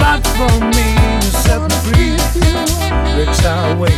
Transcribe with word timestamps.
much 0.00 0.26
for 0.38 0.52
me, 0.72 0.86
you 1.14 1.30
set 1.44 1.60
me 1.60 1.76
free. 1.84 2.16
Rich 3.16 3.40
highway, 3.44 3.94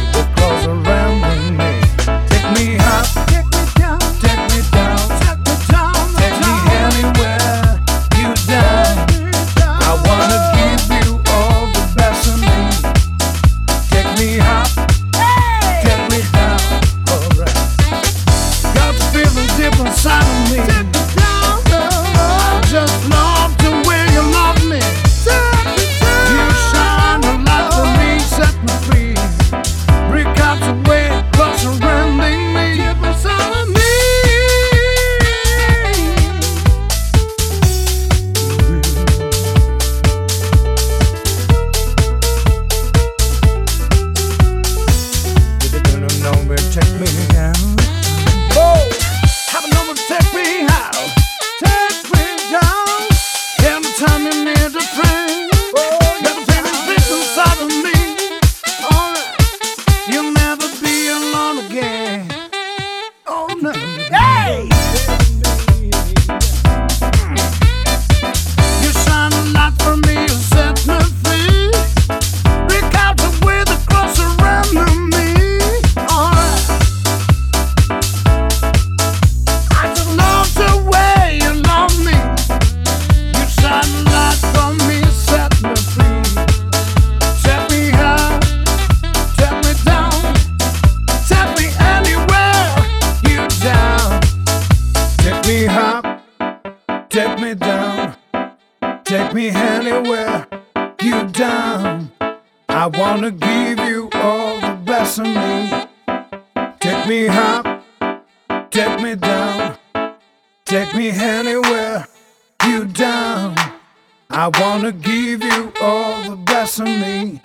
Take 108.73 109.03
me 109.03 109.15
down, 109.17 109.77
take 110.65 110.95
me 110.95 111.11
anywhere 111.11 112.07
you 112.65 112.87
down. 112.87 113.55
I 114.31 114.51
wanna 114.59 114.93
give 114.93 115.45
you 115.45 115.71
all 115.83 116.23
the 116.31 116.37
best 116.37 116.81
of 116.81 116.87
me. 116.87 117.43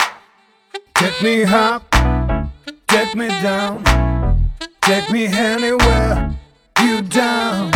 Take 0.96 1.22
me 1.22 1.44
up, 1.44 1.84
take 2.88 3.14
me 3.14 3.28
down, 3.28 3.84
take 4.84 5.12
me 5.12 5.26
anywhere 5.28 6.34
you 6.82 7.02
down. 7.02 7.74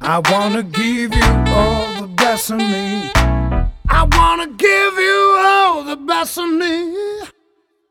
I 0.00 0.20
wanna 0.32 0.64
give 0.64 1.14
you 1.14 1.32
all 1.54 1.86
the 2.00 2.08
best 2.08 2.50
of 2.50 2.58
me. 2.58 3.12
I 3.88 4.08
wanna 4.10 4.48
give 4.48 4.94
you 5.08 5.36
all 5.38 5.84
the 5.84 5.96
best 5.96 6.36
of 6.36 6.50
me. 6.50 6.96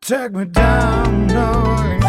Take 0.02 0.34
me 0.34 0.44
down, 0.44 1.28
no. 1.28 2.01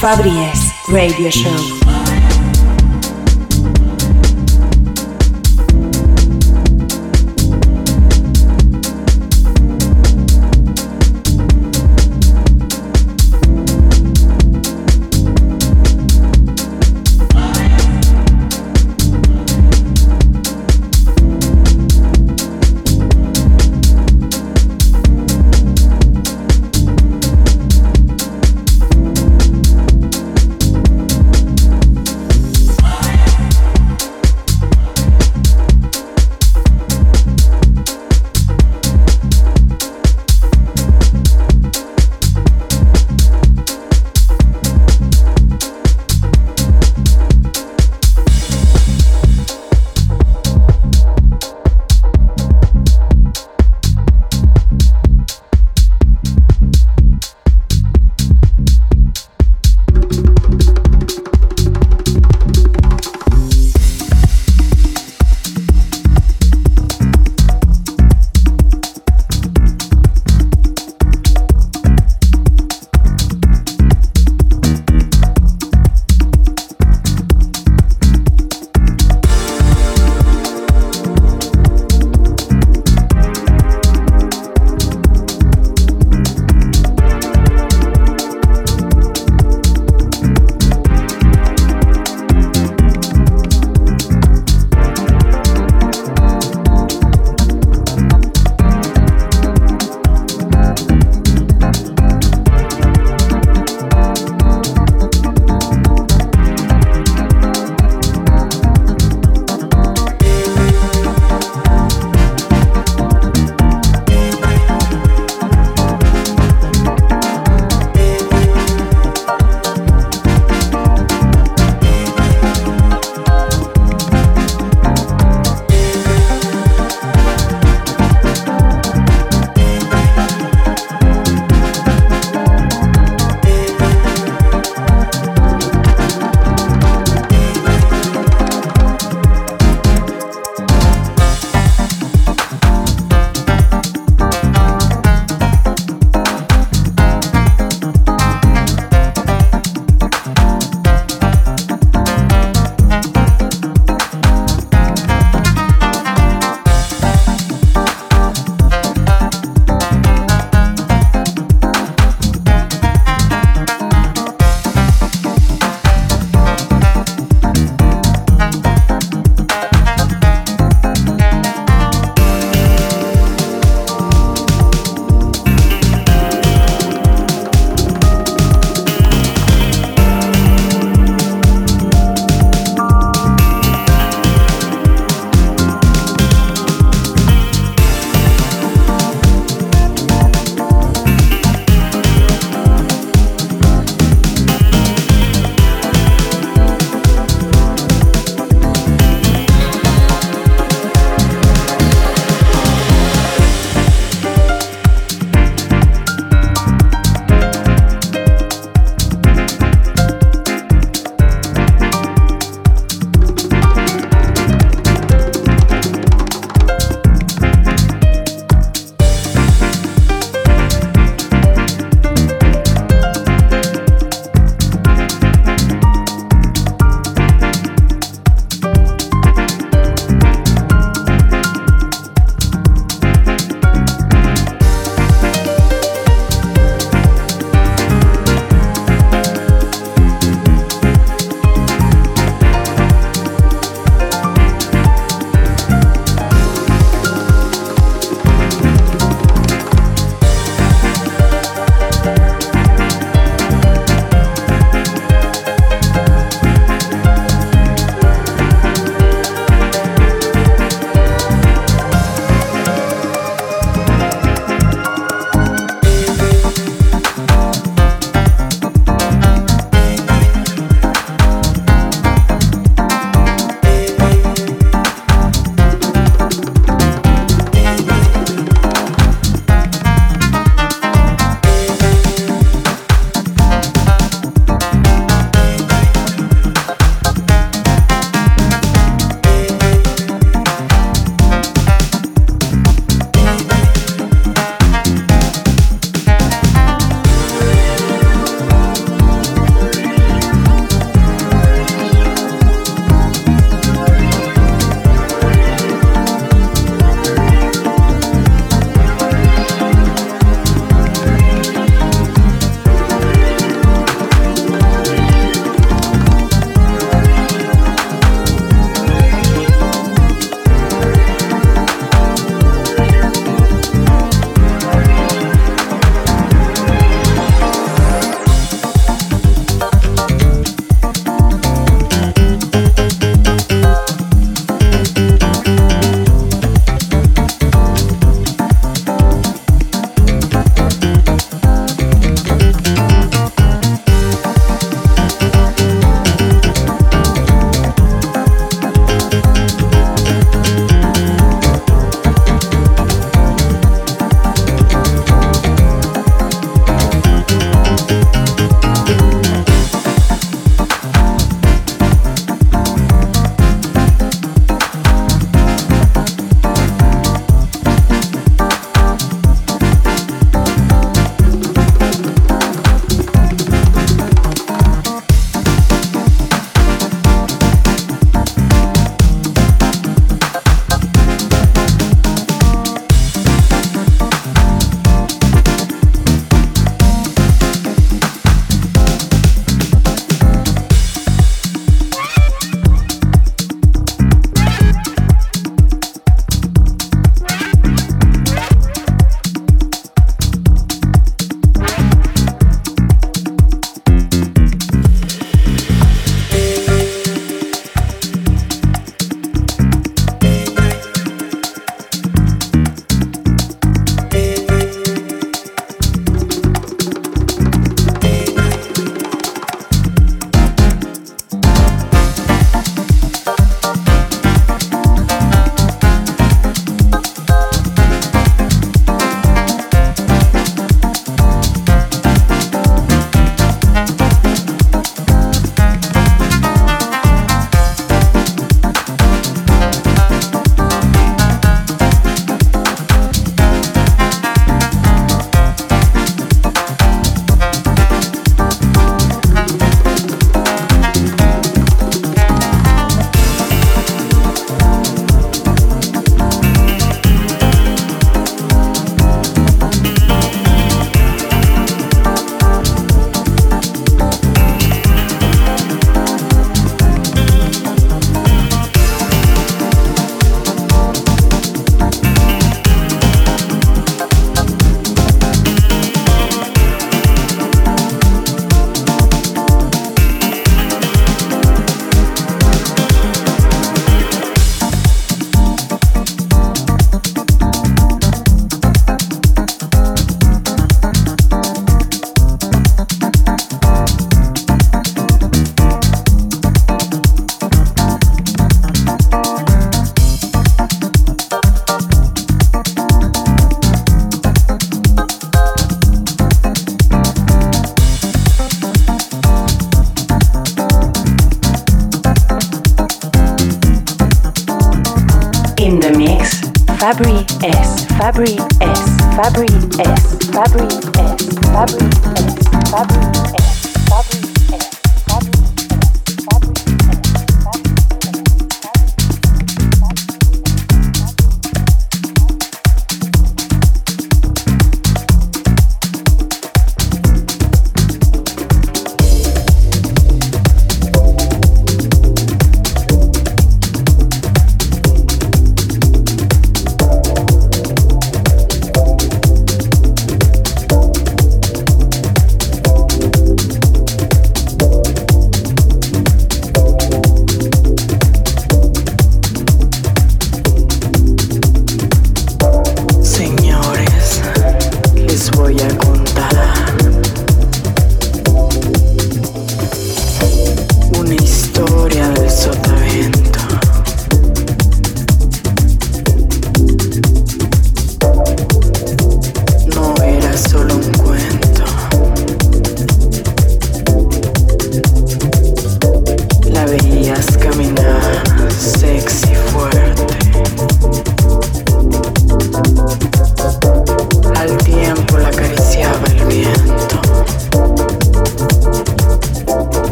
This 0.00 0.08
is 0.08 0.18
Fabri 0.18 0.36
S 0.50 0.88
Radio 0.88 1.28
Show. 1.28 1.79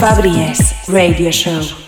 Fabri 0.00 0.30
Radio 0.88 1.30
Show. 1.30 1.79